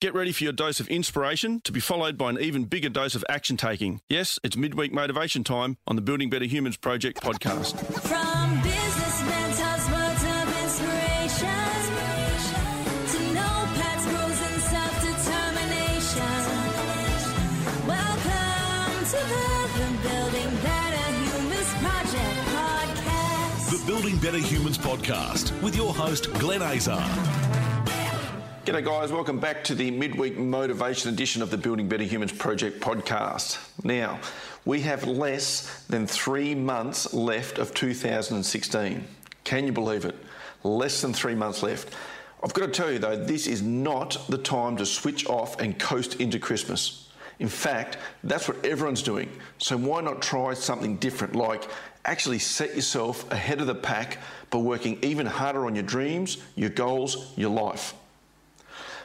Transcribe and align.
Get 0.00 0.14
ready 0.14 0.30
for 0.30 0.44
your 0.44 0.52
dose 0.52 0.78
of 0.78 0.86
inspiration 0.86 1.60
to 1.62 1.72
be 1.72 1.80
followed 1.80 2.16
by 2.16 2.30
an 2.30 2.38
even 2.38 2.66
bigger 2.66 2.88
dose 2.88 3.16
of 3.16 3.24
action 3.28 3.56
taking. 3.56 4.00
Yes, 4.08 4.38
it's 4.44 4.56
midweek 4.56 4.92
motivation 4.92 5.42
time 5.42 5.76
on 5.88 5.96
the 5.96 6.02
Building 6.02 6.30
Better 6.30 6.44
Humans 6.44 6.76
Project 6.76 7.20
podcast. 7.20 7.74
From 8.02 8.62
businessmen 8.62 9.50
to 9.56 9.90
words 9.90 10.22
of 10.22 10.46
inspiration 10.62 11.50
to 13.10 13.18
notepads, 13.34 14.04
rules, 14.06 14.40
and 14.46 14.62
self-determination. 14.70 16.38
Welcome 17.88 19.02
to 19.02 19.18
the, 19.18 19.46
the 19.74 19.90
Building 20.06 20.52
Better 20.62 21.10
Humans 21.10 21.74
Project 21.82 22.38
podcast. 22.54 23.70
The 23.72 23.82
Building 23.84 24.16
Better 24.18 24.38
Humans 24.38 24.78
podcast 24.78 25.60
with 25.60 25.74
your 25.74 25.92
host, 25.92 26.32
Glen 26.34 26.62
Azar. 26.62 27.02
G'day, 28.68 28.84
guys. 28.84 29.10
Welcome 29.10 29.40
back 29.40 29.64
to 29.64 29.74
the 29.74 29.90
midweek 29.90 30.36
motivation 30.36 31.10
edition 31.10 31.40
of 31.40 31.48
the 31.48 31.56
Building 31.56 31.88
Better 31.88 32.04
Humans 32.04 32.32
Project 32.32 32.80
podcast. 32.80 33.58
Now, 33.82 34.20
we 34.66 34.82
have 34.82 35.04
less 35.04 35.84
than 35.84 36.06
three 36.06 36.54
months 36.54 37.14
left 37.14 37.58
of 37.58 37.72
2016. 37.72 39.06
Can 39.44 39.64
you 39.64 39.72
believe 39.72 40.04
it? 40.04 40.14
Less 40.64 41.00
than 41.00 41.14
three 41.14 41.34
months 41.34 41.62
left. 41.62 41.94
I've 42.44 42.52
got 42.52 42.66
to 42.66 42.70
tell 42.70 42.92
you, 42.92 42.98
though, 42.98 43.16
this 43.16 43.46
is 43.46 43.62
not 43.62 44.18
the 44.28 44.36
time 44.36 44.76
to 44.76 44.84
switch 44.84 45.26
off 45.28 45.58
and 45.60 45.78
coast 45.78 46.20
into 46.20 46.38
Christmas. 46.38 47.08
In 47.38 47.48
fact, 47.48 47.96
that's 48.22 48.48
what 48.48 48.62
everyone's 48.66 49.02
doing. 49.02 49.30
So 49.56 49.78
why 49.78 50.02
not 50.02 50.20
try 50.20 50.52
something 50.52 50.96
different, 50.96 51.34
like 51.34 51.66
actually 52.04 52.38
set 52.38 52.76
yourself 52.76 53.32
ahead 53.32 53.62
of 53.62 53.66
the 53.66 53.74
pack 53.74 54.18
by 54.50 54.58
working 54.58 54.98
even 55.00 55.24
harder 55.24 55.64
on 55.64 55.74
your 55.74 55.84
dreams, 55.84 56.36
your 56.54 56.68
goals, 56.68 57.32
your 57.34 57.48
life? 57.48 57.94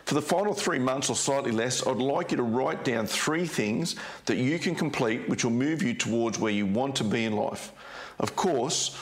For 0.06 0.16
the 0.16 0.22
final 0.22 0.54
three 0.54 0.80
months 0.80 1.10
or 1.10 1.16
slightly 1.16 1.52
less, 1.52 1.86
I'd 1.88 1.98
like 1.98 2.32
you 2.32 2.38
to 2.38 2.44
write 2.44 2.84
down 2.84 3.08
three 3.08 3.46
things 3.46 3.96
that 4.26 4.38
you 4.38 4.60
can 4.60 4.76
complete 4.76 5.30
which 5.30 5.44
will 5.44 5.52
move 5.52 5.82
you 5.82 5.94
towards 5.94 6.38
where 6.38 6.52
you 6.52 6.66
want 6.66 6.98
to 6.98 7.04
be 7.04 7.24
in 7.24 7.36
life. 7.36 7.72
Of 8.20 8.36
course, 8.36 8.98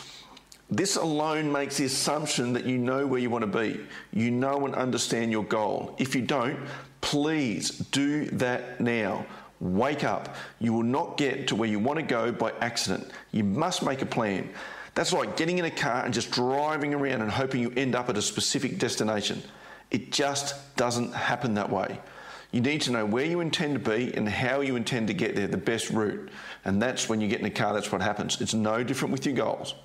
this 0.69 0.95
alone 0.95 1.51
makes 1.51 1.77
the 1.77 1.85
assumption 1.85 2.53
that 2.53 2.65
you 2.65 2.77
know 2.77 3.05
where 3.05 3.19
you 3.19 3.29
want 3.29 3.51
to 3.51 3.59
be. 3.59 3.79
You 4.13 4.31
know 4.31 4.65
and 4.65 4.75
understand 4.75 5.31
your 5.31 5.43
goal. 5.43 5.95
If 5.97 6.15
you 6.15 6.21
don't, 6.21 6.57
please 7.01 7.69
do 7.69 8.25
that 8.25 8.79
now. 8.79 9.25
Wake 9.59 10.03
up. 10.03 10.35
You 10.59 10.73
will 10.73 10.83
not 10.83 11.17
get 11.17 11.47
to 11.49 11.55
where 11.55 11.67
you 11.67 11.79
want 11.79 11.99
to 11.99 12.05
go 12.05 12.31
by 12.31 12.53
accident. 12.61 13.11
You 13.31 13.43
must 13.43 13.83
make 13.83 14.01
a 14.01 14.05
plan. 14.05 14.49
That's 14.93 15.13
like 15.13 15.35
getting 15.35 15.57
in 15.57 15.65
a 15.65 15.71
car 15.71 16.05
and 16.05 16.13
just 16.13 16.31
driving 16.31 16.93
around 16.93 17.21
and 17.21 17.31
hoping 17.31 17.61
you 17.61 17.73
end 17.75 17.95
up 17.95 18.09
at 18.09 18.17
a 18.17 18.21
specific 18.21 18.77
destination. 18.77 19.41
It 19.91 20.11
just 20.11 20.75
doesn't 20.77 21.13
happen 21.13 21.53
that 21.55 21.69
way. 21.69 21.99
You 22.51 22.59
need 22.59 22.81
to 22.81 22.91
know 22.91 23.05
where 23.05 23.25
you 23.25 23.39
intend 23.39 23.73
to 23.75 23.79
be 23.79 24.13
and 24.13 24.27
how 24.27 24.59
you 24.59 24.75
intend 24.75 25.07
to 25.07 25.13
get 25.13 25.35
there, 25.35 25.47
the 25.47 25.57
best 25.57 25.89
route. 25.89 26.29
And 26.65 26.81
that's 26.81 27.07
when 27.07 27.21
you 27.21 27.27
get 27.27 27.39
in 27.39 27.45
a 27.45 27.51
car, 27.51 27.73
that's 27.73 27.91
what 27.91 28.01
happens. 28.01 28.41
It's 28.41 28.53
no 28.53 28.83
different 28.83 29.13
with 29.13 29.25
your 29.25 29.35
goals. 29.35 29.75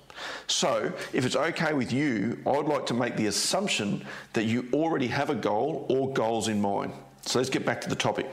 So, 0.47 0.91
if 1.13 1.25
it's 1.25 1.35
okay 1.35 1.73
with 1.73 1.93
you, 1.93 2.39
I'd 2.45 2.65
like 2.65 2.85
to 2.87 2.93
make 2.93 3.15
the 3.15 3.27
assumption 3.27 4.05
that 4.33 4.45
you 4.45 4.67
already 4.73 5.07
have 5.07 5.29
a 5.29 5.35
goal 5.35 5.85
or 5.89 6.11
goals 6.11 6.47
in 6.47 6.59
mind. 6.59 6.91
So, 7.21 7.39
let's 7.39 7.49
get 7.49 7.65
back 7.65 7.79
to 7.81 7.89
the 7.89 7.95
topic. 7.95 8.27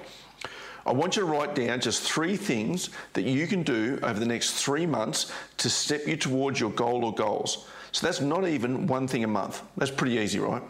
I 0.86 0.92
want 0.92 1.16
you 1.16 1.22
to 1.22 1.28
write 1.28 1.54
down 1.54 1.80
just 1.80 2.02
three 2.02 2.36
things 2.36 2.90
that 3.12 3.22
you 3.22 3.46
can 3.46 3.62
do 3.62 3.98
over 4.02 4.18
the 4.18 4.26
next 4.26 4.54
three 4.54 4.86
months 4.86 5.30
to 5.58 5.70
step 5.70 6.06
you 6.06 6.16
towards 6.16 6.58
your 6.58 6.70
goal 6.70 7.04
or 7.04 7.14
goals. 7.14 7.68
So, 7.92 8.06
that's 8.06 8.20
not 8.20 8.48
even 8.48 8.86
one 8.86 9.06
thing 9.06 9.22
a 9.22 9.28
month. 9.28 9.62
That's 9.76 9.90
pretty 9.90 10.16
easy, 10.16 10.38
right? 10.40 10.62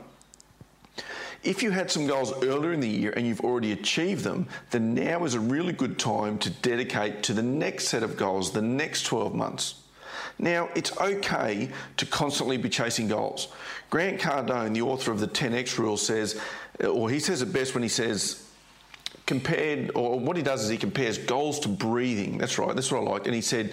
If 1.44 1.62
you 1.62 1.70
had 1.70 1.90
some 1.90 2.06
goals 2.06 2.32
earlier 2.42 2.72
in 2.72 2.80
the 2.80 2.88
year 2.88 3.12
and 3.14 3.26
you've 3.26 3.42
already 3.42 3.72
achieved 3.72 4.24
them, 4.24 4.48
then 4.70 4.94
now 4.94 5.24
is 5.24 5.34
a 5.34 5.40
really 5.40 5.74
good 5.74 5.98
time 5.98 6.38
to 6.38 6.50
dedicate 6.50 7.22
to 7.24 7.34
the 7.34 7.42
next 7.42 7.88
set 7.88 8.02
of 8.02 8.16
goals, 8.16 8.52
the 8.52 8.62
next 8.62 9.02
12 9.04 9.34
months. 9.34 9.74
Now, 10.38 10.70
it's 10.74 10.96
okay 10.96 11.70
to 11.98 12.06
constantly 12.06 12.56
be 12.56 12.68
chasing 12.70 13.08
goals. 13.08 13.48
Grant 13.90 14.20
Cardone, 14.20 14.72
the 14.72 14.82
author 14.82 15.12
of 15.12 15.20
the 15.20 15.28
10x 15.28 15.78
rule, 15.78 15.96
says, 15.96 16.40
or 16.82 17.10
he 17.10 17.20
says 17.20 17.42
it 17.42 17.52
best 17.52 17.74
when 17.74 17.82
he 17.82 17.88
says, 17.88 18.48
compared, 19.26 19.92
or 19.94 20.18
what 20.18 20.36
he 20.36 20.42
does 20.42 20.64
is 20.64 20.70
he 20.70 20.76
compares 20.76 21.18
goals 21.18 21.60
to 21.60 21.68
breathing. 21.68 22.38
That's 22.38 22.58
right, 22.58 22.74
that's 22.74 22.90
what 22.90 23.06
I 23.06 23.10
like. 23.10 23.26
And 23.26 23.34
he 23.34 23.40
said, 23.40 23.72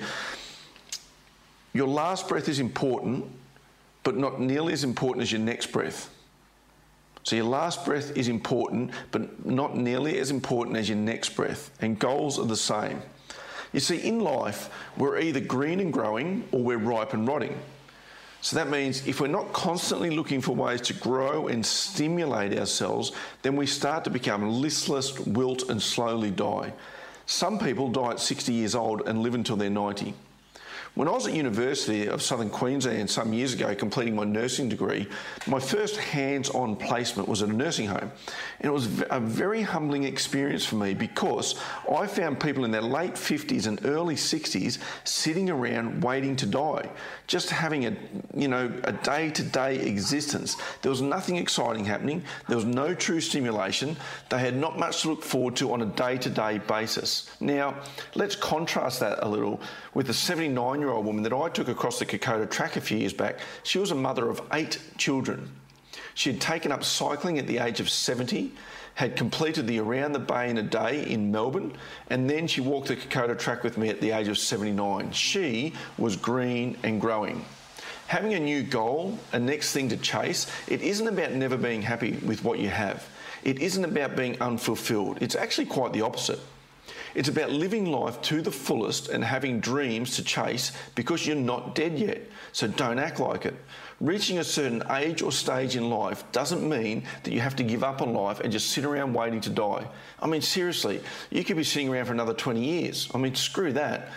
Your 1.73 1.87
last 1.87 2.27
breath 2.27 2.47
is 2.47 2.59
important, 2.59 3.25
but 4.03 4.17
not 4.17 4.39
nearly 4.39 4.73
as 4.73 4.83
important 4.83 5.23
as 5.23 5.31
your 5.31 5.41
next 5.41 5.71
breath. 5.71 6.09
So 7.23 7.35
your 7.35 7.45
last 7.45 7.85
breath 7.85 8.17
is 8.17 8.27
important, 8.27 8.91
but 9.11 9.45
not 9.45 9.77
nearly 9.77 10.17
as 10.19 10.31
important 10.31 10.77
as 10.77 10.89
your 10.89 10.97
next 10.97 11.35
breath. 11.35 11.71
And 11.81 11.99
goals 11.99 12.39
are 12.39 12.45
the 12.45 12.55
same. 12.55 13.01
You 13.73 13.79
see, 13.79 13.97
in 13.97 14.19
life, 14.19 14.69
we're 14.97 15.19
either 15.19 15.39
green 15.39 15.79
and 15.79 15.93
growing 15.93 16.47
or 16.51 16.61
we're 16.61 16.77
ripe 16.77 17.13
and 17.13 17.27
rotting. 17.27 17.57
So 18.41 18.55
that 18.55 18.69
means 18.69 19.07
if 19.07 19.21
we're 19.21 19.27
not 19.27 19.53
constantly 19.53 20.09
looking 20.09 20.41
for 20.41 20.55
ways 20.55 20.81
to 20.81 20.93
grow 20.93 21.47
and 21.47 21.63
stimulate 21.63 22.57
ourselves, 22.57 23.11
then 23.43 23.55
we 23.55 23.67
start 23.67 24.03
to 24.05 24.09
become 24.09 24.61
listless, 24.61 25.17
wilt, 25.19 25.69
and 25.69 25.79
slowly 25.81 26.31
die. 26.31 26.73
Some 27.27 27.59
people 27.59 27.87
die 27.87 28.11
at 28.11 28.19
60 28.19 28.51
years 28.51 28.73
old 28.73 29.03
and 29.07 29.21
live 29.21 29.35
until 29.35 29.55
they're 29.55 29.69
90. 29.69 30.15
When 30.93 31.07
I 31.07 31.11
was 31.11 31.25
at 31.25 31.33
University 31.33 32.07
of 32.07 32.21
Southern 32.21 32.49
Queensland 32.49 33.09
some 33.09 33.31
years 33.31 33.53
ago 33.53 33.73
completing 33.73 34.13
my 34.13 34.25
nursing 34.25 34.67
degree, 34.67 35.07
my 35.47 35.57
first 35.57 35.95
hands-on 35.95 36.75
placement 36.75 37.29
was 37.29 37.41
at 37.41 37.47
a 37.47 37.53
nursing 37.53 37.87
home. 37.87 38.11
And 38.59 38.65
it 38.65 38.73
was 38.73 39.01
a 39.09 39.21
very 39.21 39.61
humbling 39.61 40.03
experience 40.03 40.65
for 40.65 40.75
me 40.75 40.93
because 40.93 41.57
I 41.89 42.07
found 42.07 42.41
people 42.41 42.65
in 42.65 42.71
their 42.71 42.81
late 42.81 43.13
50s 43.13 43.67
and 43.67 43.85
early 43.85 44.15
60s 44.15 44.79
sitting 45.05 45.49
around 45.49 46.03
waiting 46.03 46.35
to 46.35 46.45
die, 46.45 46.89
just 47.25 47.49
having 47.49 47.85
a, 47.85 47.95
you 48.35 48.49
know, 48.49 48.69
a 48.83 48.91
day-to-day 48.91 49.79
existence. 49.79 50.57
There 50.81 50.89
was 50.89 51.01
nothing 51.01 51.37
exciting 51.37 51.85
happening. 51.85 52.21
There 52.49 52.57
was 52.57 52.65
no 52.65 52.93
true 52.93 53.21
stimulation. 53.21 53.95
They 54.29 54.39
had 54.39 54.57
not 54.57 54.77
much 54.77 55.03
to 55.03 55.11
look 55.11 55.23
forward 55.23 55.55
to 55.55 55.71
on 55.71 55.83
a 55.83 55.85
day-to-day 55.85 56.57
basis. 56.67 57.31
Now, 57.39 57.79
let's 58.13 58.35
contrast 58.35 58.99
that 58.99 59.19
a 59.21 59.27
little 59.29 59.61
with 59.93 60.07
the 60.07 60.13
79 60.13 60.80
year 60.81 60.91
old 60.91 61.05
woman 61.05 61.23
that 61.23 61.33
I 61.33 61.49
took 61.49 61.67
across 61.67 61.99
the 61.99 62.05
Kokoda 62.05 62.49
track 62.49 62.75
a 62.75 62.81
few 62.81 62.97
years 62.97 63.13
back. 63.13 63.39
She 63.63 63.79
was 63.79 63.91
a 63.91 63.95
mother 63.95 64.29
of 64.29 64.41
eight 64.51 64.79
children. 64.97 65.51
She 66.13 66.31
had 66.31 66.41
taken 66.41 66.71
up 66.71 66.83
cycling 66.83 67.39
at 67.39 67.47
the 67.47 67.59
age 67.59 67.79
of 67.79 67.89
70, 67.89 68.51
had 68.95 69.15
completed 69.15 69.67
the 69.67 69.79
Around 69.79 70.11
the 70.11 70.19
Bay 70.19 70.49
in 70.49 70.57
a 70.57 70.63
day 70.63 71.05
in 71.09 71.31
Melbourne, 71.31 71.73
and 72.09 72.29
then 72.29 72.47
she 72.47 72.61
walked 72.61 72.89
the 72.89 72.95
Kokoda 72.95 73.37
track 73.37 73.63
with 73.63 73.77
me 73.77 73.89
at 73.89 74.01
the 74.01 74.11
age 74.11 74.27
of 74.27 74.37
79. 74.37 75.11
She 75.11 75.73
was 75.97 76.15
green 76.15 76.77
and 76.83 76.99
growing. 76.99 77.45
Having 78.07 78.33
a 78.33 78.39
new 78.39 78.61
goal, 78.61 79.17
a 79.31 79.39
next 79.39 79.71
thing 79.71 79.87
to 79.89 79.97
chase, 79.97 80.51
it 80.67 80.81
isn't 80.81 81.07
about 81.07 81.31
never 81.31 81.55
being 81.55 81.81
happy 81.81 82.11
with 82.25 82.43
what 82.43 82.59
you 82.59 82.67
have. 82.67 83.07
It 83.43 83.59
isn't 83.59 83.85
about 83.85 84.15
being 84.15 84.39
unfulfilled. 84.41 85.19
It's 85.21 85.35
actually 85.35 85.67
quite 85.67 85.93
the 85.93 86.01
opposite. 86.01 86.39
It's 87.13 87.29
about 87.29 87.51
living 87.51 87.91
life 87.91 88.21
to 88.23 88.41
the 88.41 88.51
fullest 88.51 89.09
and 89.09 89.23
having 89.23 89.59
dreams 89.59 90.15
to 90.15 90.23
chase 90.23 90.71
because 90.95 91.27
you're 91.27 91.35
not 91.35 91.75
dead 91.75 91.99
yet. 91.99 92.21
So 92.53 92.67
don't 92.67 92.99
act 92.99 93.19
like 93.19 93.45
it. 93.45 93.55
Reaching 93.99 94.39
a 94.39 94.43
certain 94.43 94.83
age 94.89 95.21
or 95.21 95.31
stage 95.31 95.75
in 95.75 95.89
life 95.89 96.23
doesn't 96.31 96.67
mean 96.67 97.03
that 97.23 97.31
you 97.31 97.39
have 97.39 97.55
to 97.57 97.63
give 97.63 97.83
up 97.83 98.01
on 98.01 98.13
life 98.13 98.39
and 98.39 98.51
just 98.51 98.71
sit 98.71 98.83
around 98.83 99.13
waiting 99.13 99.41
to 99.41 99.49
die. 99.49 99.87
I 100.19 100.27
mean, 100.27 100.41
seriously, 100.41 101.01
you 101.29 101.43
could 101.43 101.57
be 101.57 101.63
sitting 101.63 101.89
around 101.89 102.05
for 102.05 102.13
another 102.13 102.33
20 102.33 102.63
years. 102.63 103.09
I 103.13 103.17
mean, 103.17 103.35
screw 103.35 103.73
that. 103.73 104.09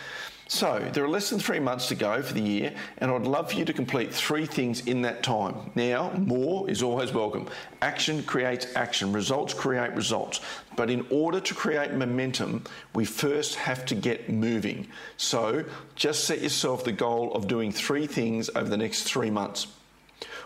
So, 0.54 0.88
there 0.92 1.03
are 1.03 1.09
less 1.09 1.31
than 1.31 1.41
three 1.41 1.59
months 1.59 1.88
to 1.88 1.97
go 1.97 2.22
for 2.22 2.32
the 2.32 2.41
year, 2.41 2.72
and 2.98 3.10
I'd 3.10 3.26
love 3.26 3.50
for 3.50 3.59
you 3.59 3.65
to 3.65 3.72
complete 3.72 4.15
three 4.15 4.47
things 4.47 4.87
in 4.87 5.03
that 5.03 5.25
time. 5.25 5.72
Now, 5.75 6.12
more 6.12 6.70
is 6.70 6.81
always 6.81 7.12
welcome. 7.12 7.48
Action 7.82 8.22
creates 8.22 8.69
action, 8.76 9.12
results 9.12 9.53
create 9.53 9.93
results. 9.94 10.41
But 10.76 10.90
in 10.90 11.08
order 11.11 11.40
to 11.40 11.55
create 11.55 11.94
momentum, 11.94 12.62
we 12.94 13.05
first 13.05 13.56
have 13.56 13.84
to 13.87 13.96
get 13.96 14.31
moving. 14.31 14.87
So, 15.17 15.64
just 15.96 16.23
set 16.23 16.40
yourself 16.40 16.84
the 16.84 16.93
goal 16.93 17.32
of 17.34 17.49
doing 17.49 17.73
three 17.73 18.06
things 18.06 18.49
over 18.55 18.69
the 18.69 18.76
next 18.76 19.02
three 19.02 19.31
months. 19.31 19.67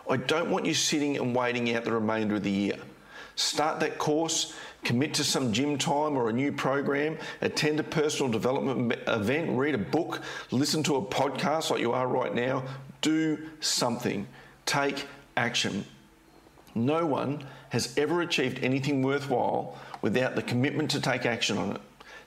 I 0.09 0.17
don't 0.17 0.49
want 0.49 0.65
you 0.65 0.73
sitting 0.73 1.19
and 1.19 1.37
waiting 1.37 1.75
out 1.75 1.85
the 1.85 1.93
remainder 1.93 2.37
of 2.37 2.45
the 2.45 2.51
year. 2.51 2.79
Start 3.37 3.79
that 3.81 3.99
course, 3.99 4.55
commit 4.89 5.13
to 5.13 5.23
some 5.23 5.53
gym 5.53 5.77
time 5.77 6.17
or 6.17 6.31
a 6.31 6.33
new 6.33 6.51
program, 6.51 7.19
attend 7.43 7.79
a 7.79 7.83
personal 7.83 8.33
development 8.33 8.99
event, 9.07 9.51
read 9.51 9.75
a 9.75 9.79
book, 9.79 10.23
listen 10.51 10.83
to 10.83 10.97
a 10.97 11.03
podcast 11.03 11.69
like 11.69 11.81
you 11.81 11.93
are 11.93 12.09
right 12.09 12.35
now. 12.35 12.65
Do 13.03 13.39
something. 13.61 14.27
Take 14.65 15.07
action. 15.37 15.85
No 16.75 17.05
one 17.05 17.45
has 17.69 17.93
ever 17.99 18.23
achieved 18.23 18.65
anything 18.65 19.03
worthwhile 19.03 19.77
without 20.01 20.37
the 20.37 20.43
commitment 20.43 20.91
to 20.93 21.03
take 21.03 21.27
action 21.27 21.59
on 21.59 21.73
it. 21.73 21.81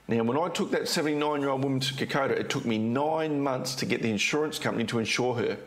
Now, 0.07 0.21
when 0.21 0.37
I 0.37 0.47
took 0.49 0.69
that 0.69 0.87
79 0.87 1.41
year 1.41 1.49
old 1.49 1.63
woman 1.63 1.79
to 1.79 1.93
Kokoda, 1.95 2.31
it 2.31 2.51
took 2.51 2.63
me 2.63 2.77
nine 2.77 3.41
months 3.41 3.73
to 3.75 3.87
get 3.87 4.03
the 4.03 4.11
insurance 4.11 4.59
company 4.59 4.85
to 4.85 4.99
insure 4.99 5.33
her. 5.33 5.57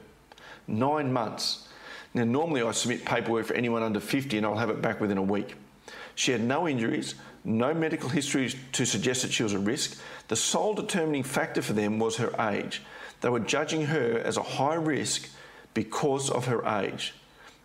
Nine 0.68 1.12
months. 1.12 1.66
Now, 2.12 2.22
normally 2.22 2.62
I 2.62 2.70
submit 2.70 3.04
paperwork 3.04 3.46
for 3.46 3.54
anyone 3.54 3.82
under 3.82 3.98
50 3.98 4.36
and 4.36 4.46
I'll 4.46 4.56
have 4.56 4.70
it 4.70 4.80
back 4.80 5.00
within 5.00 5.18
a 5.18 5.22
week. 5.22 5.56
She 6.14 6.32
had 6.32 6.42
no 6.42 6.68
injuries, 6.68 7.14
no 7.44 7.74
medical 7.74 8.08
history 8.08 8.54
to 8.72 8.84
suggest 8.84 9.22
that 9.22 9.32
she 9.32 9.42
was 9.42 9.54
at 9.54 9.60
risk. 9.60 10.00
The 10.28 10.36
sole 10.36 10.74
determining 10.74 11.22
factor 11.22 11.62
for 11.62 11.74
them 11.74 11.98
was 11.98 12.16
her 12.16 12.32
age. 12.50 12.82
They 13.20 13.28
were 13.28 13.40
judging 13.40 13.86
her 13.86 14.18
as 14.18 14.36
a 14.36 14.42
high 14.42 14.74
risk 14.74 15.28
because 15.74 16.30
of 16.30 16.46
her 16.46 16.64
age. 16.66 17.14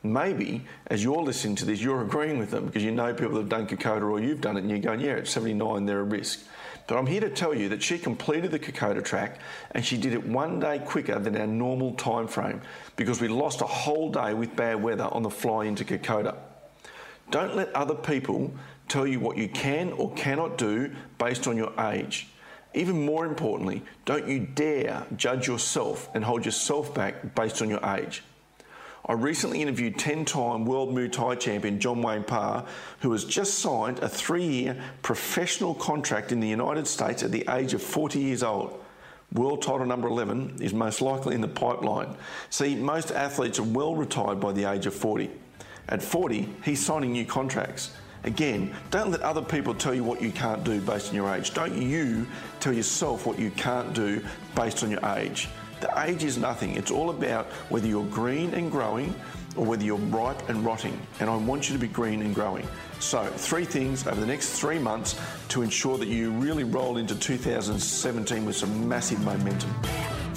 Maybe 0.02 0.66
as 0.88 1.04
you're 1.04 1.22
listening 1.22 1.56
to 1.58 1.66
this, 1.66 1.82
you're 1.82 2.02
agreeing 2.02 2.40
with 2.40 2.52
them 2.52 2.66
because 2.66 2.84
you 2.84 2.92
know 2.92 3.14
people 3.14 3.36
have 3.36 3.50
done 3.50 3.68
Kokoda 3.68 4.10
or 4.10 4.20
you've 4.20 4.40
done 4.40 4.56
it 4.56 4.62
and 4.62 4.70
you're 4.70 4.80
going, 4.80 5.02
yeah, 5.02 5.14
at 5.14 5.28
79, 5.28 5.86
they're 5.86 6.00
a 6.00 6.04
risk. 6.04 6.46
But 6.88 6.98
I'm 6.98 7.06
here 7.06 7.22
to 7.22 7.30
tell 7.30 7.54
you 7.54 7.70
that 7.70 7.84
she 7.84 8.00
completed 8.00 8.52
the 8.52 8.60
Kokoda 8.60 9.04
track 9.04 9.40
and 9.72 9.86
she 9.86 9.98
did 9.98 10.14
it 10.14 10.26
one 10.26 10.60
day 10.60 10.80
quicker 10.80 11.20
than 11.20 11.36
our 11.36 11.46
normal 11.46 11.94
time 11.94 12.28
frame 12.28 12.62
because 12.96 13.22
we 13.22 13.28
lost 13.28 13.62
a 13.62 13.66
whole 13.66 14.10
day 14.10 14.34
with 14.34 14.56
bad 14.56 14.82
weather 14.82 15.10
on 15.12 15.22
the 15.22 15.30
fly 15.30 15.66
into 15.66 15.84
Kokoda. 15.84 16.36
Don't 17.32 17.56
let 17.56 17.74
other 17.76 17.96
people 17.96 18.52
tell 18.88 19.06
you 19.06 19.20
what 19.20 19.38
you 19.38 19.48
can 19.48 19.92
or 19.94 20.12
cannot 20.14 20.58
do 20.58 20.92
based 21.18 21.48
on 21.48 21.56
your 21.56 21.72
age. 21.80 22.28
Even 22.74 23.06
more 23.06 23.26
importantly, 23.26 23.82
don't 24.06 24.28
you 24.28 24.40
dare 24.40 25.06
judge 25.16 25.48
yourself 25.48 26.10
and 26.14 26.24
hold 26.24 26.46
yourself 26.46 26.94
back 26.94 27.36
based 27.36 27.62
on 27.62 27.70
your 27.70 27.84
age. 27.96 28.24
I 29.06 29.14
recently 29.14 29.62
interviewed 29.62 29.98
10 29.98 30.26
time 30.26 30.66
World 30.66 30.94
Muay 30.94 31.12
Thai 31.12 31.36
champion 31.36 31.80
John 31.80 32.02
Wayne 32.02 32.24
Parr, 32.24 32.66
who 33.00 33.12
has 33.12 33.26
just 33.26 33.56
signed 33.56 34.00
a 34.00 34.10
three 34.10 34.46
year 34.46 34.82
professional 35.02 35.74
contract 35.74 36.32
in 36.32 36.40
the 36.40 36.48
United 36.48 36.86
States 36.86 37.24
at 37.24 37.32
the 37.32 37.44
age 37.50 37.74
of 37.74 37.82
40 37.82 38.20
years 38.20 38.44
old. 38.44 38.84
World 39.34 39.62
title 39.62 39.86
number 39.86 40.08
11 40.08 40.58
is 40.62 40.74
most 40.74 41.02
likely 41.02 41.34
in 41.34 41.42
the 41.42 41.48
pipeline. 41.48 42.16
See, 42.50 42.76
most 42.76 43.12
athletes 43.12 43.58
are 43.58 43.64
well 43.64 43.96
retired 43.96 44.40
by 44.40 44.52
the 44.52 44.66
age 44.66 44.86
of 44.86 44.94
40. 44.94 45.30
At 45.90 46.04
40, 46.04 46.48
he's 46.64 46.84
signing 46.86 47.14
new 47.14 47.26
contracts. 47.26 47.92
Again, 48.24 48.76
don't 48.92 49.10
let 49.10 49.22
other 49.22 49.42
people 49.42 49.74
tell 49.74 49.94
you 49.94 50.04
what 50.04 50.22
you 50.22 50.32
can't 50.32 50.64
do 50.64 50.80
based 50.82 51.10
on 51.10 51.16
your 51.16 51.34
age. 51.34 51.54
Don't 51.54 51.76
you 51.76 52.28
tell 52.60 52.74
yourself 52.74 53.26
what 53.26 53.40
you 53.40 53.50
can't 53.52 53.94
do 53.94 54.24
based 54.56 54.84
on 54.84 54.92
your 54.92 55.04
age. 55.18 55.50
The 55.82 55.92
age 56.04 56.24
is 56.24 56.38
nothing. 56.38 56.76
It's 56.76 56.92
all 56.92 57.10
about 57.10 57.48
whether 57.70 57.88
you're 57.88 58.06
green 58.06 58.54
and 58.54 58.70
growing 58.70 59.16
or 59.56 59.66
whether 59.66 59.84
you're 59.84 59.98
ripe 59.98 60.48
and 60.50 60.64
rotting. 60.64 61.00
And 61.20 61.30
I 61.30 61.36
want 61.38 61.70
you 61.70 61.76
to 61.76 61.80
be 61.80 61.88
green 61.88 62.22
and 62.22 62.36
growing. 62.36 62.68
So, 63.00 63.26
three 63.26 63.66
things 63.66 64.06
over 64.06 64.20
the 64.20 64.28
next 64.28 64.60
three 64.60 64.78
months 64.78 65.20
to 65.50 65.62
ensure 65.62 65.98
that 65.98 66.10
you 66.10 66.32
really 66.32 66.66
roll 66.66 66.98
into 66.98 67.16
2017 67.18 68.46
with 68.46 68.58
some 68.58 68.88
massive 68.88 69.22
momentum. 69.22 69.74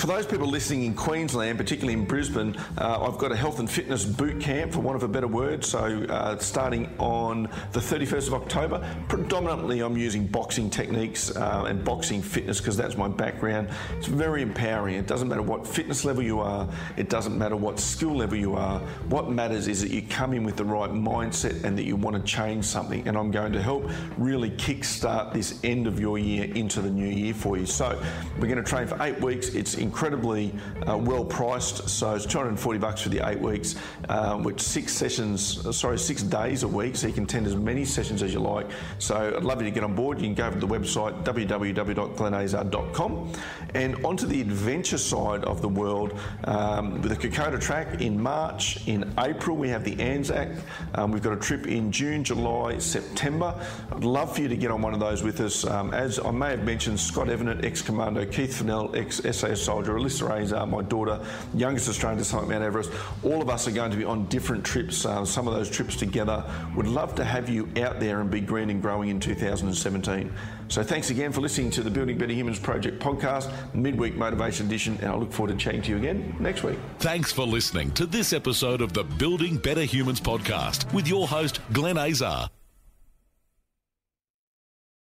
For 0.03 0.09
those 0.09 0.27
people 0.27 0.49
listening 0.49 0.83
in 0.83 0.95
Queensland, 0.95 1.59
particularly 1.59 1.93
in 1.93 2.05
Brisbane, 2.05 2.57
uh, 2.77 3.07
I've 3.07 3.19
got 3.19 3.31
a 3.31 3.37
health 3.37 3.61
and 3.61 3.71
fitness 3.71 4.05
boot 4.05 4.41
camp, 4.41 4.73
for 4.73 4.81
want 4.81 4.97
of 4.97 5.05
a 5.05 5.09
better 5.09 5.29
word. 5.29 5.65
So, 5.65 6.05
uh, 6.09 6.37
starting 6.39 6.93
on 6.99 7.45
the 7.71 7.79
31st 7.79 8.27
of 8.27 8.35
October, 8.35 8.85
predominantly 9.07 9.79
I'm 9.79 9.97
using 9.97 10.27
boxing 10.27 10.71
techniques 10.71 11.31
uh, 11.37 11.67
and 11.69 11.85
boxing 11.85 12.21
fitness 12.21 12.59
because 12.59 12.77
that's 12.77 12.97
my 12.97 13.07
background. 13.07 13.69
It's 13.97 14.09
very 14.09 14.43
empowering. 14.43 14.97
It 14.97 15.07
doesn't 15.07 15.29
matter 15.29 15.41
what 15.41 15.65
fitness 15.65 16.05
level 16.05 16.25
you 16.25 16.41
are, 16.41 16.69
it 16.97 17.09
doesn't 17.09 17.39
matter 17.39 17.55
what 17.55 17.79
skill 17.79 18.17
level 18.17 18.37
you 18.37 18.57
are. 18.57 18.81
What 19.09 19.31
matters 19.31 19.69
is 19.69 19.83
that 19.83 19.93
you 19.93 20.03
come 20.03 20.33
in 20.33 20.43
with 20.43 20.57
the 20.57 20.65
right 20.65 20.91
mindset 20.91 21.63
and 21.63 21.79
that 21.79 21.85
you 21.85 21.95
want 21.95 22.17
to 22.17 22.23
change 22.25 22.65
something. 22.65 23.07
And 23.07 23.17
I'm 23.17 23.31
going 23.31 23.53
to 23.53 23.63
help 23.63 23.89
really 24.19 24.51
kickstart 24.51 25.33
this 25.33 25.61
end 25.63 25.87
of 25.87 26.01
your 26.01 26.19
year 26.19 26.53
into 26.57 26.81
the 26.81 26.91
new 26.91 27.07
year 27.07 27.35
for 27.35 27.57
you. 27.57 27.67
So, 27.67 28.03
we're 28.41 28.49
going 28.49 28.57
to 28.57 28.69
train 28.69 28.89
for 28.89 29.01
eight 29.01 29.21
weeks. 29.21 29.55
It's 29.55 29.77
incredibly 29.93 30.51
uh, 30.89 30.97
well 30.97 31.23
priced. 31.23 31.87
So 31.87 32.15
it's 32.15 32.25
240 32.25 32.79
bucks 32.79 33.03
for 33.03 33.11
the 33.11 33.21
eight 33.29 33.39
weeks, 33.39 33.75
um, 34.09 34.43
with 34.43 34.59
six 34.59 34.95
sessions, 34.95 35.67
uh, 35.67 35.73
sorry, 35.73 35.99
six 35.99 36.23
days 36.23 36.63
a 36.63 36.69
week. 36.69 36.97
So 36.97 37.09
you 37.09 37.13
can 37.13 37.25
attend 37.25 37.47
as 37.47 37.57
many 37.57 37.85
sessions 37.85 38.23
as 38.23 38.33
you 38.33 38.41
like. 38.41 38.71
So 38.99 39.35
I'd 39.37 39.45
love 39.45 39.61
you 39.61 39.69
to 39.69 39.71
get 39.71 39.85
on 39.85 39.95
board. 39.95 40.19
You 40.19 40.29
can 40.29 40.35
go 40.35 40.47
over 40.47 40.59
to 40.59 40.67
the 40.67 40.73
website 40.73 41.23
www.glenazar.com 41.25 43.33
and 43.75 44.05
onto 44.05 44.27
the 44.27 44.41
adventure 44.41 44.97
side 44.97 45.45
of 45.45 45.61
the 45.61 45.69
world 45.69 46.19
um, 46.45 47.03
with 47.03 47.11
the 47.11 47.29
Kokoda 47.29 47.61
track 47.61 48.01
in 48.01 48.19
March. 48.21 48.89
In 48.89 49.13
April, 49.19 49.59
we 49.59 49.69
have 49.69 49.85
the 49.85 50.01
Anzac. 50.01 50.49
Um, 50.95 51.13
we've 51.13 51.23
got 51.23 51.35
a 51.35 51.41
trip 51.41 51.67
in 51.67 51.93
June, 51.93 52.25
July, 52.25 52.79
September. 52.79 53.55
I'd 53.93 54.05
love 54.05 54.35
for 54.35 54.41
you 54.41 54.49
to 54.49 54.57
get 54.57 54.71
on 54.71 54.81
one 54.81 54.95
of 54.95 55.01
those 55.01 55.23
with 55.23 55.39
us. 55.41 55.67
Um, 55.67 55.93
as 55.93 56.19
I 56.19 56.31
may 56.31 56.51
have 56.51 56.65
mentioned, 56.65 56.99
Scott 56.99 57.29
Evanet, 57.29 57.63
ex 57.63 57.83
commando, 57.83 58.25
Keith 58.25 58.57
Fennell, 58.57 58.97
ex 58.97 59.17
SAS 59.17 59.69
soldier. 59.85 59.99
Alyssa 59.99 60.43
Azar, 60.43 60.67
my 60.67 60.83
daughter, 60.83 61.21
youngest 61.55 61.89
Australian 61.89 62.19
to 62.19 62.25
summit 62.25 62.49
Mount 62.49 62.63
Everest. 62.63 62.91
All 63.23 63.43
of 63.43 63.49
us 63.49 63.67
are 63.67 63.71
going 63.71 63.91
to 63.91 63.97
be 63.97 64.05
on 64.05 64.27
different 64.27 64.65
trips, 64.65 65.05
uh, 65.05 65.25
some 65.25 65.49
of 65.49 65.55
those 65.55 65.71
trips 65.71 65.97
together. 65.97 66.45
Would 66.77 66.87
love 66.87 67.15
to 67.17 67.25
have 67.25 67.49
you 67.49 67.69
out 67.81 68.01
there 68.01 68.21
and 68.21 68.31
be 68.31 68.41
green 68.41 68.71
and 68.71 68.81
growing 68.81 69.09
in 69.09 69.21
2017. 69.21 70.33
So 70.69 70.83
thanks 70.83 71.11
again 71.11 71.33
for 71.33 71.41
listening 71.41 71.71
to 71.73 71.83
the 71.83 71.91
Building 71.91 72.17
Better 72.17 72.33
Humans 72.33 72.59
Project 72.59 73.03
podcast, 73.03 73.51
midweek 73.75 74.15
motivation 74.15 74.67
edition, 74.67 74.97
and 75.03 75.11
I 75.11 75.17
look 75.17 75.33
forward 75.33 75.53
to 75.53 75.63
chatting 75.63 75.83
to 75.83 75.91
you 75.91 75.97
again 75.99 76.35
next 76.41 76.63
week. 76.63 76.79
Thanks 76.99 77.31
for 77.33 77.47
listening 77.47 77.91
to 77.93 78.07
this 78.07 78.33
episode 78.33 78.81
of 78.81 78.93
the 78.93 79.05
Building 79.05 79.57
Better 79.59 79.85
Humans 79.85 80.21
podcast 80.21 80.93
with 80.95 81.07
your 81.07 81.29
host, 81.29 81.61
Glen 81.73 81.99
Azar. 81.99 82.49